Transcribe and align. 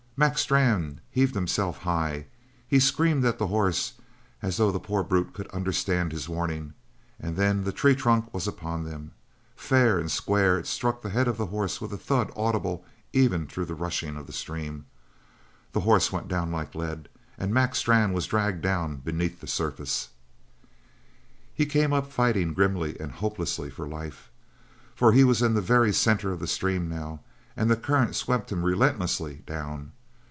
Mac 0.17 0.37
Strann 0.37 1.01
heaved 1.09 1.33
himself 1.33 1.79
high 1.79 2.27
he 2.67 2.79
screamed 2.79 3.25
at 3.25 3.39
the 3.39 3.47
horse 3.47 3.93
as 4.43 4.57
though 4.57 4.71
the 4.71 4.79
poor 4.79 5.01
brute 5.03 5.33
could 5.33 5.47
understand 5.47 6.11
his 6.11 6.29
warning, 6.29 6.75
and 7.19 7.35
then 7.35 7.63
the 7.63 7.71
tree 7.71 7.95
trunk 7.95 8.31
was 8.31 8.47
upon 8.47 8.83
them. 8.83 9.13
Fair 9.55 9.97
and 9.97 10.11
square 10.11 10.59
it 10.59 10.67
struck 10.67 11.01
the 11.01 11.09
head 11.09 11.27
of 11.27 11.37
the 11.39 11.47
horse 11.47 11.81
with 11.81 11.91
a 11.91 11.97
thud 11.97 12.31
audible 12.35 12.85
even 13.13 13.47
through 13.47 13.65
the 13.65 13.73
rushing 13.73 14.15
of 14.15 14.27
the 14.27 14.31
stream. 14.33 14.85
The 15.71 15.79
horse 15.79 16.11
went 16.11 16.27
down 16.27 16.51
like 16.51 16.75
lead, 16.75 17.09
and 17.35 17.51
Mac 17.51 17.73
Strann 17.73 18.13
was 18.13 18.27
dragged 18.27 18.61
down 18.61 18.97
beneath 18.97 19.41
the 19.41 19.47
surface. 19.47 20.09
He 21.51 21.65
came 21.65 21.93
up 21.93 22.11
fighting 22.11 22.53
grimly 22.53 22.95
and 22.99 23.11
hopelessly 23.13 23.71
for 23.71 23.87
life. 23.87 24.29
For 24.93 25.13
he 25.13 25.23
was 25.23 25.41
in 25.41 25.55
the 25.55 25.61
very 25.61 25.91
centre 25.91 26.31
of 26.31 26.39
the 26.39 26.45
stream, 26.45 26.87
now, 26.87 27.21
and 27.57 27.71
the 27.71 27.75
current 27.75 28.15
swept 28.15 28.51
him 28.51 28.61
relentlessly 28.63 29.41
down. 29.47 29.93